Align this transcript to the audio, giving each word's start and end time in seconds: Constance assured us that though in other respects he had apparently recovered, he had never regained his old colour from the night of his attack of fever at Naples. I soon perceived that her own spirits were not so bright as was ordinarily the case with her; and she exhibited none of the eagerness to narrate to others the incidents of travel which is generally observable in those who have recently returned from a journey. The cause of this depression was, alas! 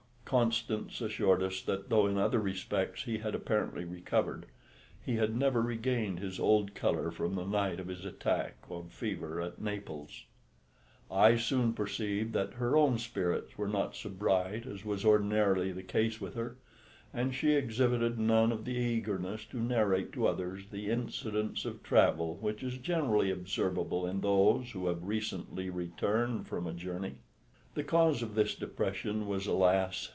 Constance 0.33 1.01
assured 1.01 1.43
us 1.43 1.61
that 1.63 1.89
though 1.89 2.07
in 2.07 2.17
other 2.17 2.39
respects 2.39 3.03
he 3.03 3.17
had 3.17 3.35
apparently 3.35 3.83
recovered, 3.83 4.45
he 5.05 5.15
had 5.17 5.35
never 5.35 5.61
regained 5.61 6.19
his 6.21 6.39
old 6.39 6.73
colour 6.73 7.11
from 7.11 7.35
the 7.35 7.43
night 7.43 7.81
of 7.81 7.89
his 7.89 8.05
attack 8.05 8.55
of 8.69 8.93
fever 8.93 9.41
at 9.41 9.59
Naples. 9.59 10.23
I 11.11 11.35
soon 11.35 11.73
perceived 11.73 12.31
that 12.31 12.53
her 12.53 12.77
own 12.77 12.97
spirits 12.97 13.57
were 13.57 13.67
not 13.67 13.93
so 13.93 14.09
bright 14.09 14.65
as 14.65 14.85
was 14.85 15.03
ordinarily 15.03 15.73
the 15.73 15.83
case 15.83 16.21
with 16.21 16.35
her; 16.35 16.55
and 17.13 17.35
she 17.35 17.51
exhibited 17.51 18.17
none 18.17 18.53
of 18.53 18.63
the 18.63 18.75
eagerness 18.77 19.43
to 19.47 19.57
narrate 19.57 20.13
to 20.13 20.27
others 20.27 20.63
the 20.71 20.89
incidents 20.89 21.65
of 21.65 21.83
travel 21.83 22.37
which 22.37 22.63
is 22.63 22.77
generally 22.77 23.31
observable 23.31 24.07
in 24.07 24.21
those 24.21 24.71
who 24.71 24.87
have 24.87 25.03
recently 25.03 25.69
returned 25.69 26.47
from 26.47 26.67
a 26.67 26.73
journey. 26.73 27.15
The 27.73 27.83
cause 27.83 28.23
of 28.23 28.35
this 28.35 28.55
depression 28.55 29.27
was, 29.27 29.45
alas! 29.45 30.07